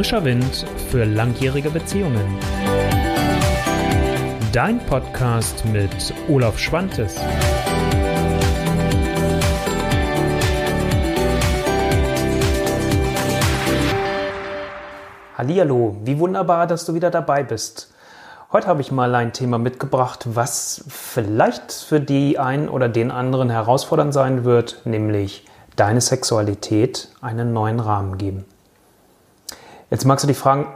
[0.00, 2.38] Frischer Wind für langjährige Beziehungen.
[4.50, 5.90] Dein Podcast mit
[6.26, 7.20] Olaf Schwantes.
[15.36, 17.92] Hallihallo, wie wunderbar, dass du wieder dabei bist.
[18.52, 23.50] Heute habe ich mal ein Thema mitgebracht, was vielleicht für die einen oder den anderen
[23.50, 25.44] herausfordernd sein wird, nämlich
[25.76, 28.46] deine Sexualität einen neuen Rahmen geben.
[29.90, 30.66] Jetzt magst du dich fragen,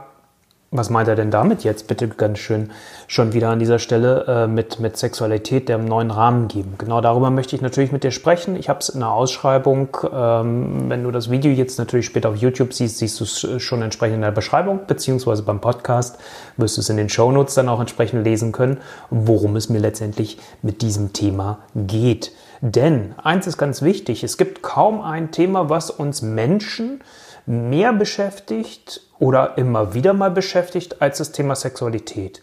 [0.71, 1.87] was meint er denn damit jetzt?
[1.87, 2.71] Bitte ganz schön
[3.07, 6.73] schon wieder an dieser Stelle äh, mit, mit Sexualität der neuen Rahmen geben.
[6.77, 8.57] Genau darüber möchte ich natürlich mit dir sprechen.
[8.57, 9.95] Ich habe es in der Ausschreibung.
[10.11, 13.81] Ähm, wenn du das Video jetzt natürlich später auf YouTube siehst, siehst du es schon
[13.83, 16.17] entsprechend in der Beschreibung, beziehungsweise beim Podcast
[16.57, 18.79] wirst du es in den Shownotes dann auch entsprechend lesen können,
[19.09, 22.33] worum es mir letztendlich mit diesem Thema geht.
[22.59, 27.01] Denn eins ist ganz wichtig, es gibt kaum ein Thema, was uns Menschen
[27.45, 32.41] mehr beschäftigt oder immer wieder mal beschäftigt als das Thema Sexualität.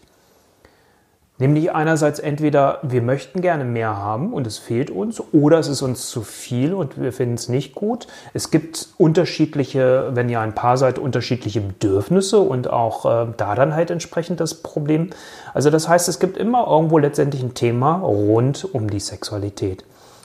[1.39, 5.81] Nämlich einerseits entweder wir möchten gerne mehr haben und es fehlt uns oder es ist
[5.81, 8.07] uns zu viel und wir finden es nicht gut.
[8.35, 13.73] Es gibt unterschiedliche, wenn ihr ein Paar seid, unterschiedliche Bedürfnisse und auch äh, da dann
[13.73, 15.09] halt entsprechend das Problem.
[15.55, 19.83] Also das heißt, es gibt immer irgendwo letztendlich ein Thema rund um die Sexualität.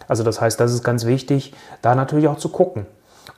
[0.09, 2.87] Also das heißt, das ist ganz wichtig, da natürlich auch zu gucken.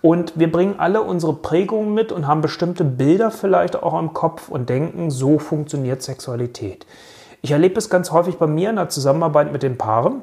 [0.03, 4.49] Und wir bringen alle unsere Prägungen mit und haben bestimmte Bilder vielleicht auch im Kopf
[4.49, 6.87] und denken, so funktioniert Sexualität.
[7.43, 10.23] Ich erlebe es ganz häufig bei mir in der Zusammenarbeit mit den Paaren,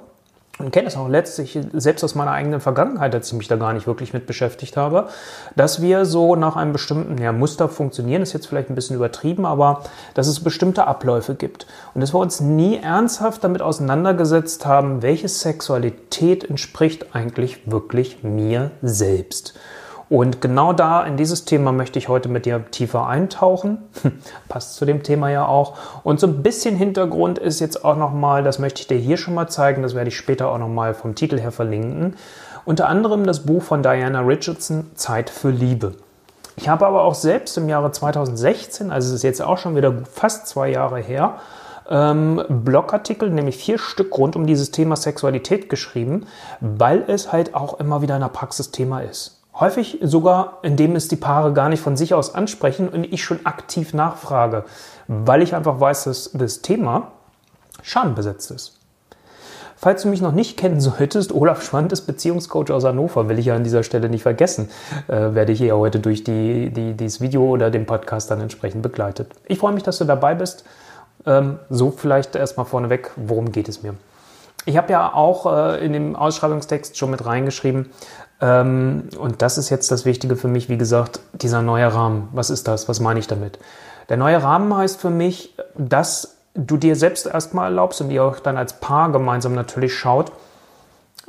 [0.60, 3.74] und kenne es auch letztlich selbst aus meiner eigenen Vergangenheit, als ich mich da gar
[3.74, 5.08] nicht wirklich mit beschäftigt habe,
[5.56, 9.46] dass wir so nach einem bestimmten ja, Muster funktionieren, ist jetzt vielleicht ein bisschen übertrieben,
[9.46, 9.84] aber
[10.16, 11.68] dass es bestimmte Abläufe gibt.
[11.94, 18.72] Und dass wir uns nie ernsthaft damit auseinandergesetzt haben, welche Sexualität entspricht eigentlich wirklich mir
[18.82, 19.54] selbst.
[20.10, 23.80] Und genau da in dieses Thema möchte ich heute mit dir tiefer eintauchen.
[24.50, 25.76] Passt zu dem Thema ja auch.
[26.04, 29.34] Und so ein bisschen Hintergrund ist jetzt auch nochmal, das möchte ich dir hier schon
[29.34, 32.16] mal zeigen, das werde ich später auch nochmal vom Titel her verlinken.
[32.64, 35.96] Unter anderem das Buch von Diana Richardson, Zeit für Liebe.
[36.56, 39.94] Ich habe aber auch selbst im Jahre 2016, also es ist jetzt auch schon wieder
[40.12, 41.36] fast zwei Jahre her,
[41.90, 46.26] ähm, Blogartikel, nämlich vier Stück rund um dieses Thema Sexualität geschrieben,
[46.60, 49.37] weil es halt auch immer wieder ein Praxisthema ist.
[49.60, 53.46] Häufig sogar, indem es die Paare gar nicht von sich aus ansprechen und ich schon
[53.46, 54.66] aktiv nachfrage,
[55.08, 57.12] weil ich einfach weiß, dass das Thema
[57.82, 58.78] schambesetzt ist.
[59.76, 63.46] Falls du mich noch nicht kennen solltest, Olaf Schwand ist Beziehungscoach aus Hannover, will ich
[63.46, 64.70] ja an dieser Stelle nicht vergessen,
[65.08, 68.82] äh, werde ich hier heute durch die, die, dieses Video oder den Podcast dann entsprechend
[68.82, 69.32] begleitet.
[69.46, 70.66] Ich freue mich, dass du dabei bist.
[71.26, 73.94] Ähm, so vielleicht erstmal vorneweg, worum geht es mir?
[74.68, 77.90] Ich habe ja auch äh, in dem Ausschreibungstext schon mit reingeschrieben,
[78.42, 82.30] ähm, und das ist jetzt das Wichtige für mich, wie gesagt, dieser neue Rahmen.
[82.34, 82.88] Was ist das?
[82.88, 83.60] Was meine ich damit?
[84.10, 88.40] Der neue Rahmen heißt für mich, dass du dir selbst erstmal erlaubst und ihr auch
[88.40, 90.32] dann als Paar gemeinsam natürlich schaut,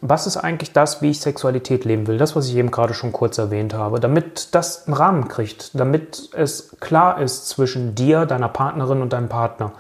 [0.01, 2.19] was ist eigentlich das, wie ich Sexualität leben will?
[2.19, 6.31] Das, was ich eben gerade schon kurz erwähnt habe, damit das einen Rahmen kriegt, damit
[6.35, 9.73] es klar ist zwischen dir, deiner Partnerin und deinem Partner.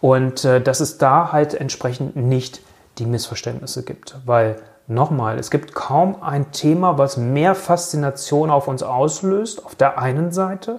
[0.00, 2.60] Und äh, dass es da halt entsprechend nicht
[2.98, 4.56] die Missverständnisse gibt, weil
[4.88, 10.30] Nochmal, es gibt kaum ein Thema, was mehr Faszination auf uns auslöst, auf der einen
[10.30, 10.78] Seite.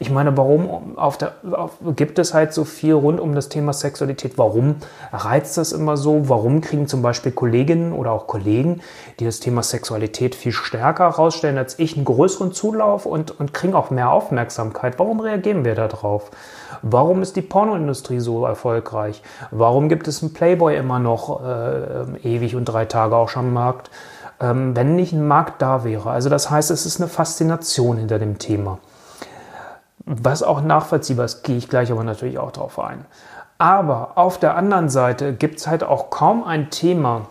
[0.00, 3.72] Ich meine, warum auf der, auf, gibt es halt so viel rund um das Thema
[3.72, 4.38] Sexualität?
[4.38, 4.76] Warum
[5.12, 6.28] reizt das immer so?
[6.28, 8.80] Warum kriegen zum Beispiel Kolleginnen oder auch Kollegen,
[9.18, 13.74] die das Thema Sexualität viel stärker herausstellen als ich, einen größeren Zulauf und, und kriegen
[13.74, 15.00] auch mehr Aufmerksamkeit?
[15.00, 16.30] Warum reagieren wir darauf?
[16.82, 19.20] Warum ist die Pornoindustrie so erfolgreich?
[19.50, 23.52] Warum gibt es einen Playboy immer noch äh, ewig und drei Tage auch schon am
[23.52, 23.90] Markt,
[24.40, 26.10] ähm, wenn nicht ein Markt da wäre?
[26.10, 28.78] Also das heißt, es ist eine Faszination hinter dem Thema.
[30.10, 33.04] Was auch nachvollziehbar ist, gehe ich gleich aber natürlich auch darauf ein.
[33.58, 37.26] Aber auf der anderen Seite gibt es halt auch kaum ein Thema,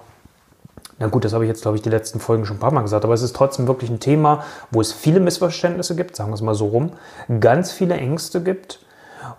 [1.00, 2.82] na gut, das habe ich jetzt, glaube ich, die letzten Folgen schon ein paar Mal
[2.82, 6.36] gesagt, aber es ist trotzdem wirklich ein Thema, wo es viele Missverständnisse gibt, sagen wir
[6.36, 6.92] es mal so rum,
[7.40, 8.80] ganz viele Ängste gibt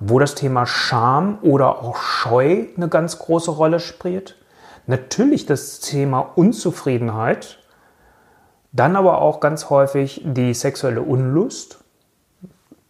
[0.00, 4.37] wo das Thema Scham oder auch Scheu eine ganz große Rolle spielt.
[4.87, 7.58] Natürlich das Thema Unzufriedenheit,
[8.73, 11.84] dann aber auch ganz häufig die sexuelle Unlust.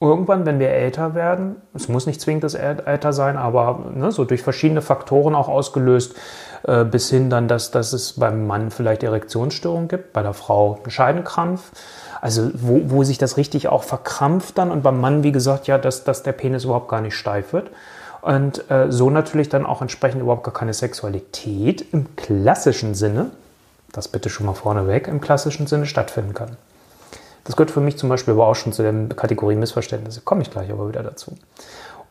[0.00, 4.24] Irgendwann, wenn wir älter werden, es muss nicht zwingend das Alter sein, aber ne, so
[4.24, 6.14] durch verschiedene Faktoren auch ausgelöst,
[6.62, 10.78] äh, bis hin dann, dass, dass es beim Mann vielleicht Erektionsstörungen gibt, bei der Frau
[10.82, 11.72] einen Scheidenkrampf
[12.20, 15.78] also wo, wo sich das richtig auch verkrampft dann und beim Mann, wie gesagt, ja,
[15.78, 17.70] dass, dass der Penis überhaupt gar nicht steif wird.
[18.20, 23.30] Und äh, so natürlich dann auch entsprechend überhaupt gar keine Sexualität im klassischen Sinne,
[23.92, 26.56] das bitte schon mal vorneweg, im klassischen Sinne stattfinden kann.
[27.48, 30.20] Das gehört für mich zum Beispiel aber auch schon zu der Kategorie Missverständnisse.
[30.20, 31.32] Komme ich gleich aber wieder dazu.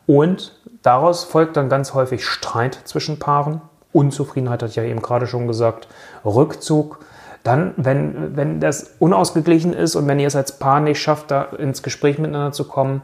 [0.04, 3.60] Und daraus folgt dann ganz häufig Streit zwischen Paaren.
[3.92, 5.86] Unzufriedenheit hatte ich ja eben gerade schon gesagt.
[6.24, 6.98] Rückzug.
[7.44, 11.42] Dann, wenn, wenn das unausgeglichen ist und wenn ihr es als Paar nicht schafft, da
[11.42, 13.02] ins Gespräch miteinander zu kommen,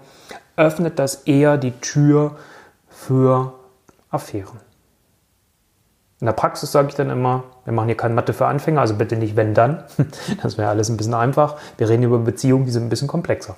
[0.56, 2.34] öffnet das eher die Tür
[2.88, 3.52] für
[4.10, 4.58] Affären.
[6.20, 8.94] In der Praxis sage ich dann immer, wir machen hier keine Mathe für Anfänger, also
[8.94, 9.84] bitte nicht wenn dann.
[10.42, 11.56] Das wäre alles ein bisschen einfach.
[11.76, 13.56] Wir reden über Beziehungen, die sind ein bisschen komplexer.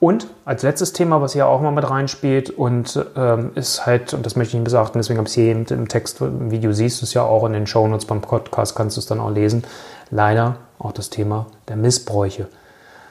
[0.00, 4.24] Und als letztes Thema, was hier auch mal mit reinspielt und ähm, ist halt, und
[4.24, 7.00] das möchte ich nicht besachten, deswegen habe ich es hier im Text, im Video siehst
[7.00, 9.64] du es ja auch in den Shownotes beim Podcast, kannst du es dann auch lesen.
[10.10, 12.48] Leider auch das Thema der Missbräuche.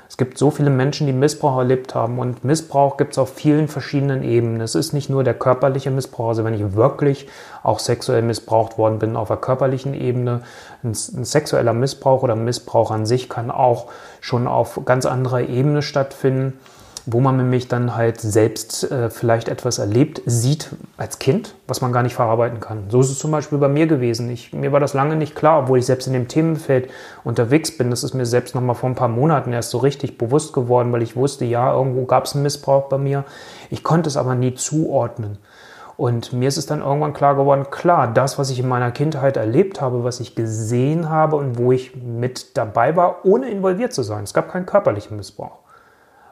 [0.09, 3.67] Es gibt so viele Menschen, die Missbrauch erlebt haben und Missbrauch gibt es auf vielen
[3.67, 4.61] verschiedenen Ebenen.
[4.61, 7.27] Es ist nicht nur der körperliche Missbrauch, also wenn ich wirklich
[7.63, 10.41] auch sexuell missbraucht worden bin auf der körperlichen Ebene,
[10.83, 13.88] ein, ein sexueller Missbrauch oder Missbrauch an sich kann auch
[14.21, 16.59] schon auf ganz anderer Ebene stattfinden
[17.05, 21.91] wo man nämlich dann halt selbst äh, vielleicht etwas erlebt, sieht als Kind, was man
[21.91, 22.85] gar nicht verarbeiten kann.
[22.89, 24.29] So ist es zum Beispiel bei mir gewesen.
[24.29, 26.89] Ich, mir war das lange nicht klar, obwohl ich selbst in dem Themenfeld
[27.25, 27.89] unterwegs bin.
[27.89, 30.94] Das ist mir selbst noch mal vor ein paar Monaten erst so richtig bewusst geworden,
[30.94, 33.25] weil ich wusste, ja, irgendwo gab es einen Missbrauch bei mir.
[33.69, 35.39] Ich konnte es aber nie zuordnen.
[35.97, 39.38] Und mir ist es dann irgendwann klar geworden, klar, das, was ich in meiner Kindheit
[39.38, 44.03] erlebt habe, was ich gesehen habe und wo ich mit dabei war, ohne involviert zu
[44.03, 44.23] sein.
[44.23, 45.62] Es gab keinen körperlichen Missbrauch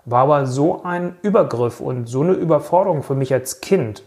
[0.05, 4.03] war aber so ein Übergriff und so eine Überforderung für mich als Kind,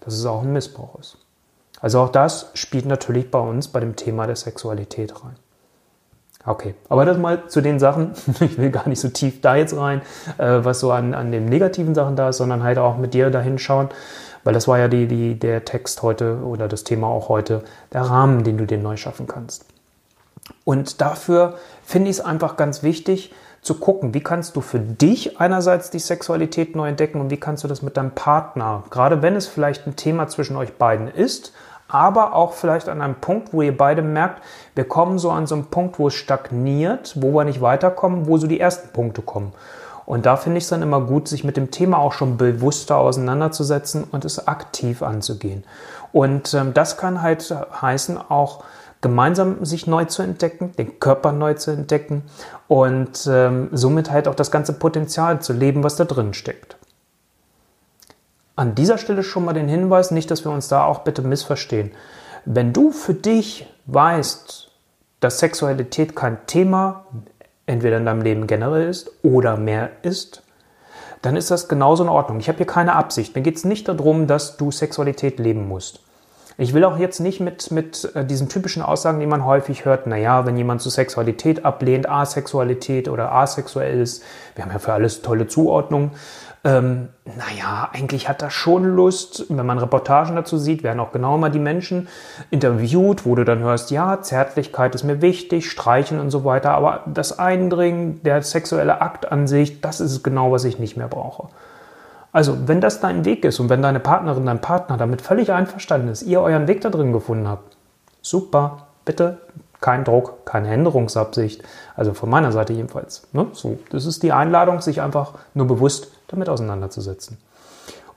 [0.00, 1.18] dass es auch ein Missbrauch ist.
[1.80, 5.36] Also auch das spielt natürlich bei uns bei dem Thema der Sexualität rein.
[6.46, 9.76] Okay, aber das mal zu den Sachen, ich will gar nicht so tief da jetzt
[9.76, 10.00] rein,
[10.38, 13.30] äh, was so an, an den negativen Sachen da ist, sondern halt auch mit dir
[13.30, 13.90] dahin schauen,
[14.42, 17.62] weil das war ja die, die, der Text heute oder das Thema auch heute,
[17.92, 19.66] der Rahmen, den du dir neu schaffen kannst.
[20.64, 23.32] Und dafür finde ich es einfach ganz wichtig,
[23.62, 27.62] zu gucken, wie kannst du für dich einerseits die Sexualität neu entdecken und wie kannst
[27.64, 31.52] du das mit deinem Partner, gerade wenn es vielleicht ein Thema zwischen euch beiden ist,
[31.88, 34.42] aber auch vielleicht an einem Punkt, wo ihr beide merkt,
[34.74, 38.38] wir kommen so an so einen Punkt, wo es stagniert, wo wir nicht weiterkommen, wo
[38.38, 39.52] so die ersten Punkte kommen.
[40.06, 42.96] Und da finde ich es dann immer gut, sich mit dem Thema auch schon bewusster
[42.96, 45.64] auseinanderzusetzen und es aktiv anzugehen.
[46.12, 48.64] Und ähm, das kann halt heißen, auch
[49.00, 52.22] gemeinsam sich neu zu entdecken, den Körper neu zu entdecken
[52.68, 56.76] und ähm, somit halt auch das ganze Potenzial zu leben, was da drin steckt.
[58.56, 61.92] An dieser Stelle schon mal den Hinweis, nicht, dass wir uns da auch bitte missverstehen.
[62.44, 64.70] Wenn du für dich weißt,
[65.20, 67.06] dass Sexualität kein Thema
[67.66, 70.42] entweder in deinem Leben generell ist oder mehr ist,
[71.22, 72.40] dann ist das genauso in Ordnung.
[72.40, 73.34] Ich habe hier keine Absicht.
[73.34, 76.00] Mir geht es nicht darum, dass du Sexualität leben musst.
[76.60, 80.06] Ich will auch jetzt nicht mit, mit äh, diesen typischen Aussagen, die man häufig hört,
[80.06, 84.22] naja, wenn jemand zu Sexualität ablehnt, Asexualität oder asexuell ist,
[84.54, 86.10] wir haben ja für alles tolle Zuordnungen,
[86.62, 91.38] ähm, naja, eigentlich hat er schon Lust, wenn man Reportagen dazu sieht, werden auch genau
[91.38, 92.08] mal die Menschen
[92.50, 97.04] interviewt, wo du dann hörst, ja, Zärtlichkeit ist mir wichtig, Streichen und so weiter, aber
[97.06, 101.48] das Eindringen, der sexuelle Akt an sich, das ist genau, was ich nicht mehr brauche.
[102.32, 106.08] Also, wenn das dein Weg ist und wenn deine Partnerin, dein Partner damit völlig einverstanden
[106.08, 107.76] ist, ihr euren Weg da drin gefunden habt,
[108.22, 109.38] super, bitte
[109.80, 111.62] kein Druck, keine Änderungsabsicht.
[111.96, 113.26] Also von meiner Seite jedenfalls.
[113.32, 113.46] Ne?
[113.52, 117.38] So, das ist die Einladung, sich einfach nur bewusst damit auseinanderzusetzen.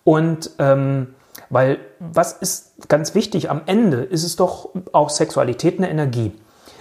[0.04, 1.16] Und ähm,
[1.50, 6.34] weil was ist ganz wichtig, am Ende ist es doch auch Sexualität eine Energie.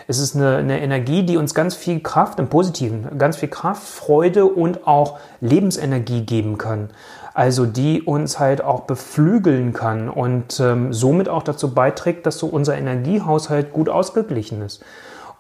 [0.09, 3.85] Es ist eine, eine, Energie, die uns ganz viel Kraft im Positiven, ganz viel Kraft,
[3.85, 6.91] Freude und auch Lebensenergie geben kann
[7.35, 12.47] also die uns halt auch beflügeln kann und ähm, somit auch dazu beiträgt, dass so
[12.47, 14.85] unser Energiehaushalt gut ausgeglichen ist.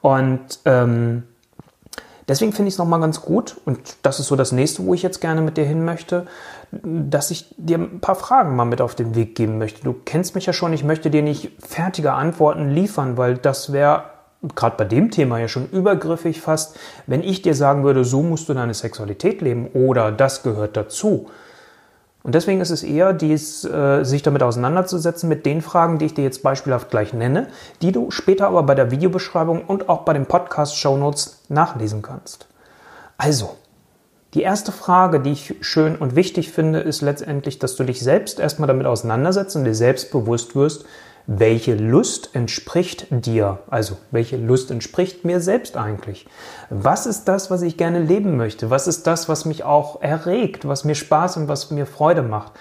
[0.01, 1.25] Und ähm,
[2.29, 5.03] deswegen finde ich es nochmal ganz gut, und das ist so das nächste, wo ich
[5.03, 6.27] jetzt gerne mit dir hin möchte,
[6.71, 9.83] dass ich dir ein paar Fragen mal mit auf den Weg geben möchte.
[9.85, 14.05] Du kennst mich ja schon, ich möchte dir nicht fertige Antworten liefern, weil das wäre
[14.57, 18.49] gerade bei dem Thema ja schon übergriffig fast, wenn ich dir sagen würde, so musst
[18.49, 21.29] du deine Sexualität leben oder das gehört dazu
[22.25, 26.15] und deswegen ist es eher, dies, äh, sich damit auseinanderzusetzen mit den Fragen, die ich
[26.15, 27.49] dir jetzt beispielhaft gleich nenne,
[27.83, 32.47] die du später aber bei der Videobeschreibung und auch bei den Podcast-Show Notes nachlesen kannst.
[33.19, 33.57] Also,
[34.35, 38.39] die erste Frage, die ich schön und wichtig finde, ist letztendlich, dass du dich selbst
[38.39, 40.87] erstmal damit auseinandersetzt und dir selbst bewusst wirst,
[41.27, 43.61] welche Lust entspricht dir?
[43.71, 46.27] Also, welche Lust entspricht mir selbst eigentlich?
[46.71, 48.71] Was ist das, was ich gerne leben möchte?
[48.71, 52.53] Was ist das, was mich auch erregt, was mir Spaß und was mir Freude macht?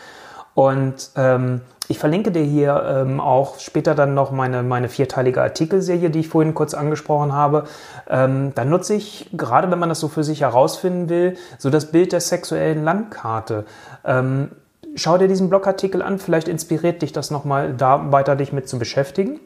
[0.53, 6.10] Und ähm, Ich verlinke dir hier ähm, auch später dann noch meine, meine vierteilige Artikelserie,
[6.10, 7.65] die ich vorhin kurz angesprochen habe.
[8.10, 11.91] Ähm, da nutze ich, gerade wenn man das so für sich herausfinden will, so das
[11.91, 13.65] Bild der sexuellen Landkarte.
[14.06, 14.51] Ähm,
[14.95, 18.79] schau dir diesen Blogartikel an, vielleicht inspiriert dich das nochmal, da weiter dich mit zu
[18.79, 19.39] beschäftigen.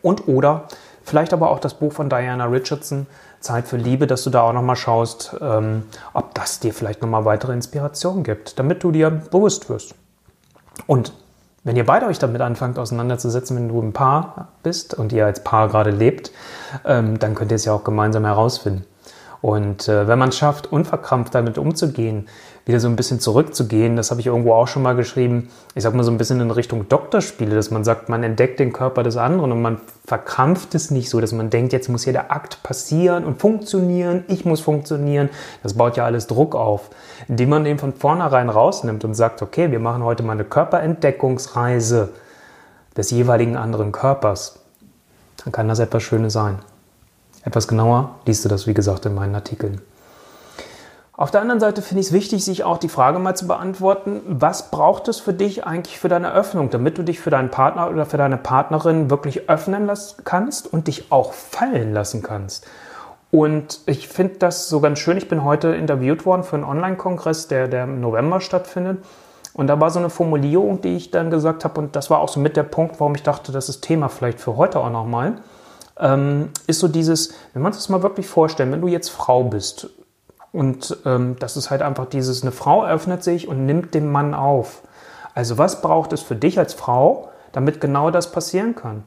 [0.00, 0.68] Und oder
[1.04, 3.06] vielleicht aber auch das Buch von Diana Richardson,
[3.40, 7.24] Zeit für Liebe, dass du da auch nochmal schaust, ähm, ob das dir vielleicht nochmal
[7.24, 9.94] weitere Inspiration gibt, damit du dir bewusst wirst.
[10.86, 11.12] Und
[11.64, 15.44] wenn ihr beide euch damit anfangt auseinanderzusetzen, wenn du ein Paar bist und ihr als
[15.44, 16.32] Paar gerade lebt,
[16.84, 18.84] ähm, dann könnt ihr es ja auch gemeinsam herausfinden.
[19.40, 22.28] Und äh, wenn man es schafft, unverkrampft damit umzugehen,
[22.64, 25.94] wieder so ein bisschen zurückzugehen, das habe ich irgendwo auch schon mal geschrieben, ich sag
[25.94, 29.16] mal so ein bisschen in Richtung Doktorspiele, dass man sagt, man entdeckt den Körper des
[29.16, 32.62] anderen und man verkrampft es nicht so, dass man denkt, jetzt muss hier der Akt
[32.62, 35.28] passieren und funktionieren, ich muss funktionieren.
[35.64, 36.90] Das baut ja alles Druck auf,
[37.26, 42.10] indem man den von vornherein rausnimmt und sagt, okay, wir machen heute mal eine Körperentdeckungsreise
[42.96, 44.60] des jeweiligen anderen Körpers.
[45.42, 46.60] Dann kann das etwas Schönes sein.
[47.44, 49.80] Etwas genauer liest du das, wie gesagt, in meinen Artikeln.
[51.14, 54.22] Auf der anderen Seite finde ich es wichtig, sich auch die Frage mal zu beantworten,
[54.26, 57.90] was braucht es für dich eigentlich für deine Öffnung, damit du dich für deinen Partner
[57.90, 62.66] oder für deine Partnerin wirklich öffnen lassen kannst und dich auch fallen lassen kannst.
[63.30, 65.18] Und ich finde das so ganz schön.
[65.18, 69.04] Ich bin heute interviewt worden für einen Online-Kongress, der, der im November stattfindet.
[69.52, 72.28] Und da war so eine Formulierung, die ich dann gesagt habe, und das war auch
[72.28, 75.34] so mit der Punkt, warum ich dachte, das ist Thema vielleicht für heute auch nochmal
[75.98, 79.90] ähm, ist so dieses, wenn man das mal wirklich vorstellen, wenn du jetzt Frau bist
[80.52, 84.34] und ähm, das ist halt einfach dieses, eine Frau öffnet sich und nimmt den Mann
[84.34, 84.82] auf.
[85.34, 89.04] Also was braucht es für dich als Frau, damit genau das passieren kann?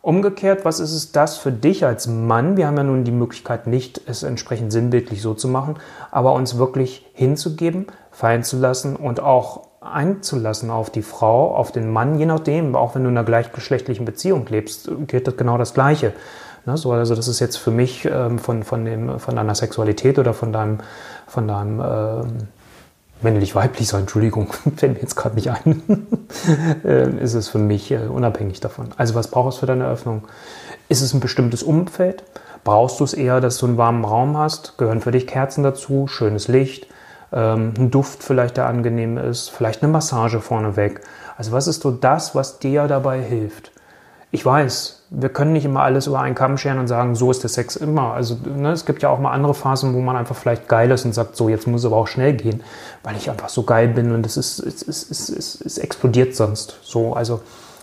[0.00, 2.56] Umgekehrt, was ist es das für dich als Mann?
[2.56, 5.76] Wir haben ja nun die Möglichkeit nicht, es entsprechend sinnbildlich so zu machen,
[6.10, 11.90] aber uns wirklich hinzugeben, fallen zu lassen und auch einzulassen auf die Frau, auf den
[11.90, 15.74] Mann, je nachdem, auch wenn du in einer gleichgeschlechtlichen Beziehung lebst, gilt das genau das
[15.74, 16.12] Gleiche.
[16.68, 20.18] Ne, so, also das ist jetzt für mich ähm, von, von, dem, von deiner Sexualität
[20.18, 20.80] oder von deinem,
[21.26, 22.48] von deinem ähm,
[23.22, 26.06] männlich-weiblich sein, Entschuldigung, fällt mir jetzt gerade nicht ein,
[26.84, 28.88] äh, ist es für mich äh, unabhängig davon.
[28.98, 30.28] Also was brauchst du für deine Öffnung?
[30.90, 32.22] Ist es ein bestimmtes Umfeld?
[32.64, 34.76] Brauchst du es eher, dass du einen warmen Raum hast?
[34.76, 36.06] Gehören für dich Kerzen dazu?
[36.06, 36.86] Schönes Licht?
[37.32, 41.00] ähm, ein Duft vielleicht, der angenehm ist, vielleicht eine Massage vorneweg.
[41.36, 43.70] Also was ist so das, was dir dabei hilft?
[44.30, 47.42] Ich weiß, wir können nicht immer alles über einen Kamm scheren und sagen, so ist
[47.42, 48.12] der Sex immer.
[48.12, 51.04] Also ne, es gibt ja auch mal andere Phasen, wo man einfach vielleicht geil ist
[51.04, 52.62] und sagt, so jetzt muss es aber auch schnell gehen,
[53.02, 56.36] weil ich einfach so geil bin und es ist, es, es, es, es, es explodiert
[56.36, 56.78] sonst.
[56.82, 57.40] So, also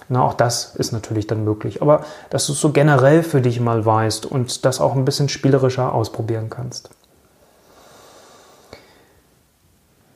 [0.07, 1.81] na, auch das ist natürlich dann möglich.
[1.81, 5.29] Aber dass du es so generell für dich mal weißt und das auch ein bisschen
[5.29, 6.89] spielerischer ausprobieren kannst.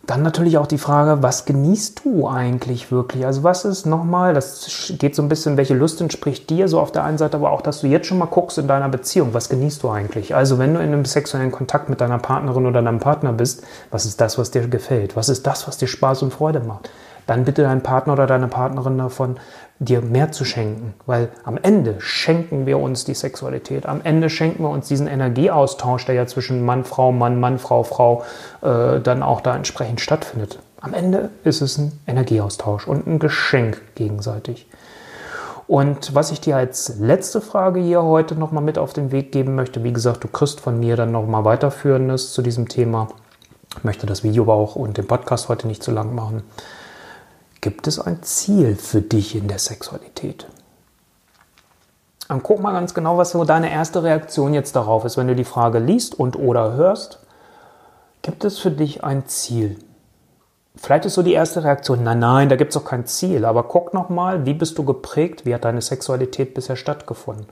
[0.09, 3.27] Dann natürlich auch die Frage, was genießt du eigentlich wirklich?
[3.27, 6.91] Also was ist nochmal, das geht so ein bisschen, welche Lust entspricht dir so auf
[6.91, 9.49] der einen Seite, aber auch, dass du jetzt schon mal guckst in deiner Beziehung, was
[9.49, 10.33] genießt du eigentlich?
[10.33, 13.61] Also wenn du in einem sexuellen Kontakt mit deiner Partnerin oder deinem Partner bist,
[13.91, 15.15] was ist das, was dir gefällt?
[15.15, 16.89] Was ist das, was dir Spaß und Freude macht?
[17.27, 19.37] Dann bitte deinen Partner oder deine Partnerin davon,
[19.79, 24.63] dir mehr zu schenken, weil am Ende schenken wir uns die Sexualität, am Ende schenken
[24.63, 28.24] wir uns diesen Energieaustausch, der ja zwischen Mann, Frau, Mann, Mann, Frau, Frau
[28.62, 30.59] äh, dann auch da entsprechend stattfindet.
[30.81, 34.67] Am Ende ist es ein Energieaustausch und ein Geschenk gegenseitig.
[35.67, 39.55] Und was ich dir als letzte Frage hier heute nochmal mit auf den Weg geben
[39.55, 43.07] möchte, wie gesagt, du kriegst von mir dann nochmal weiterführendes zu diesem Thema.
[43.77, 46.43] Ich möchte das Video aber auch und den Podcast heute nicht zu lang machen.
[47.61, 50.47] Gibt es ein Ziel für dich in der Sexualität?
[52.29, 55.35] Und guck mal ganz genau, was so deine erste Reaktion jetzt darauf ist, wenn du
[55.35, 57.19] die Frage liest und oder hörst.
[58.21, 59.77] Gibt es für dich ein Ziel?
[60.75, 63.43] Vielleicht ist so die erste Reaktion, nein, nein, da gibt es doch kein Ziel.
[63.43, 65.45] Aber guck nochmal, wie bist du geprägt?
[65.45, 67.47] Wie hat deine Sexualität bisher stattgefunden?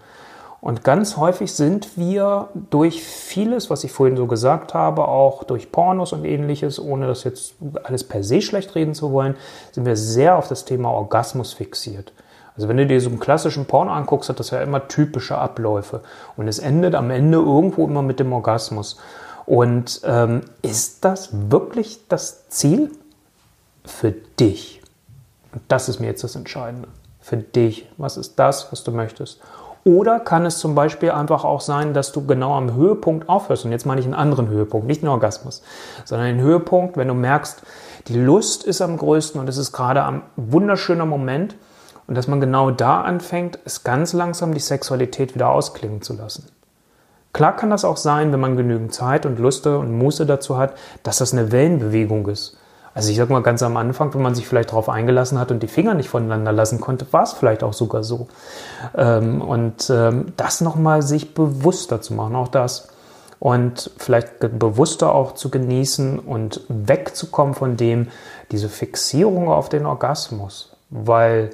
[0.59, 5.71] Und ganz häufig sind wir durch vieles, was ich vorhin so gesagt habe, auch durch
[5.71, 9.35] Pornos und ähnliches, ohne das jetzt alles per se schlecht reden zu wollen,
[9.71, 12.11] sind wir sehr auf das Thema Orgasmus fixiert.
[12.55, 16.01] Also wenn du dir so einen klassischen Porno anguckst, hat das ja immer typische Abläufe.
[16.35, 18.97] Und es endet am Ende irgendwo immer mit dem Orgasmus.
[19.45, 22.91] Und ähm, ist das wirklich das Ziel
[23.85, 24.81] für dich?
[25.53, 26.87] Und das ist mir jetzt das Entscheidende.
[27.21, 27.87] Für dich.
[27.97, 29.39] Was ist das, was du möchtest?
[29.87, 33.63] Oder kann es zum Beispiel einfach auch sein, dass du genau am Höhepunkt aufhörst?
[33.63, 35.63] Und jetzt meine ich einen anderen Höhepunkt, nicht einen Orgasmus,
[36.03, 37.61] sondern einen Höhepunkt, wenn du merkst,
[38.09, 41.55] die Lust ist am größten und es ist gerade ein wunderschöner Moment
[42.05, 46.49] und dass man genau da anfängt, es ganz langsam die Sexualität wieder ausklingen zu lassen.
[47.31, 50.73] Klar kann das auch sein, wenn man genügend Zeit und Lust und Muße dazu hat,
[51.03, 52.57] dass das eine Wellenbewegung ist.
[52.97, 55.61] Also ich sag mal ganz am Anfang, wenn man sich vielleicht darauf eingelassen hat und
[55.61, 58.27] die Finger nicht voneinander lassen konnte, war es vielleicht auch sogar so.
[58.97, 62.87] Ähm, und ähm, das nochmal sich bewusster zu machen, auch das.
[63.37, 68.07] Und vielleicht bewusster auch zu genießen und wegzukommen von dem,
[68.49, 70.75] diese Fixierung auf den Orgasmus.
[70.89, 71.51] Weil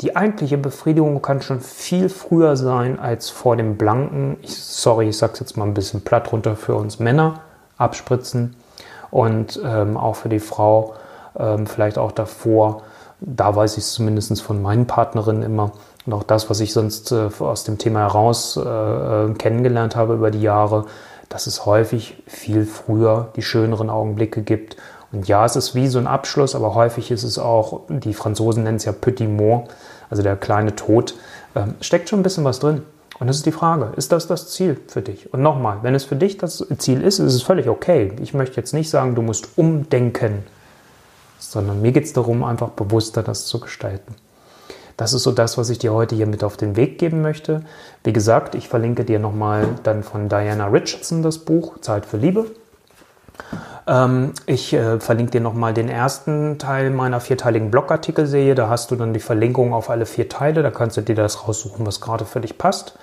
[0.00, 5.18] die eigentliche Befriedigung kann schon viel früher sein als vor dem blanken, ich, sorry, ich
[5.18, 7.42] sag's jetzt mal ein bisschen platt runter für uns Männer,
[7.76, 8.56] abspritzen
[9.10, 10.94] und ähm, auch für die Frau
[11.38, 12.82] ähm, vielleicht auch davor.
[13.20, 15.72] Da weiß ich es zumindest von meinen Partnerinnen immer
[16.06, 20.14] und auch das, was ich sonst äh, aus dem Thema heraus äh, äh, kennengelernt habe
[20.14, 20.86] über die Jahre,
[21.28, 24.76] dass es häufig viel früher die schöneren Augenblicke gibt.
[25.12, 28.64] Und ja, es ist wie so ein Abschluss, aber häufig ist es auch, die Franzosen
[28.64, 29.70] nennen es ja Petit Mort,
[30.08, 31.14] also der kleine Tod,
[31.54, 32.82] ähm, steckt schon ein bisschen was drin.
[33.18, 35.32] Und das ist die Frage, ist das das Ziel für dich?
[35.32, 38.12] Und nochmal, wenn es für dich das Ziel ist, ist es völlig okay.
[38.22, 40.44] Ich möchte jetzt nicht sagen, du musst umdenken,
[41.38, 44.14] sondern mir geht es darum, einfach bewusster das zu gestalten.
[44.96, 47.62] Das ist so das, was ich dir heute hier mit auf den Weg geben möchte.
[48.04, 52.46] Wie gesagt, ich verlinke dir nochmal dann von Diana Richardson das Buch Zeit für Liebe.
[53.86, 58.54] Ähm, ich äh, verlinke dir nochmal den ersten Teil meiner vierteiligen Blogartikelserie.
[58.54, 60.62] Da hast du dann die Verlinkung auf alle vier Teile.
[60.62, 62.98] Da kannst du dir das raussuchen, was gerade für dich passt.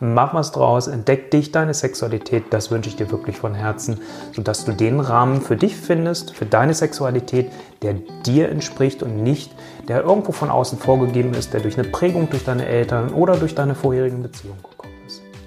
[0.00, 4.00] Mach was draus, entdeck dich, deine Sexualität, das wünsche ich dir wirklich von Herzen,
[4.32, 7.50] sodass du den Rahmen für dich findest, für deine Sexualität,
[7.80, 7.94] der
[8.26, 9.50] dir entspricht und nicht
[9.88, 13.54] der irgendwo von außen vorgegeben ist, der durch eine Prägung durch deine Eltern oder durch
[13.54, 14.71] deine vorherigen Beziehungen ist.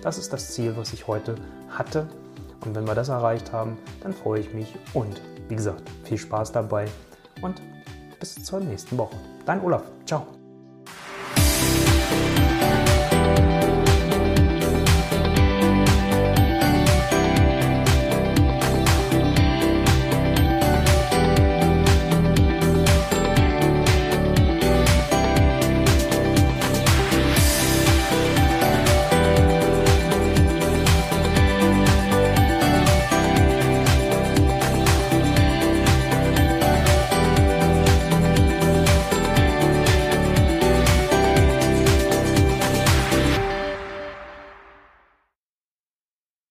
[0.05, 1.33] Das ist das Ziel, was ich heute
[1.67, 2.07] hatte.
[2.63, 6.51] Und wenn wir das erreicht haben, dann freue ich mich und wie gesagt, viel Spaß
[6.51, 6.85] dabei
[7.41, 7.59] und
[8.19, 9.15] bis zur nächsten Woche.
[9.47, 9.81] Dein Olaf.
[10.05, 10.27] Ciao.